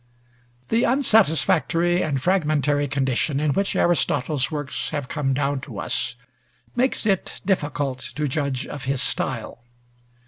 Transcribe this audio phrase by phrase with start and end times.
[0.69, 6.15] The unsatisfactory and fragmentary condition in which Aristotle's works have come down to us
[6.75, 9.61] makes it difficult to judge of his style.